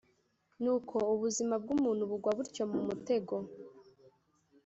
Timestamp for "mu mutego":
2.71-3.35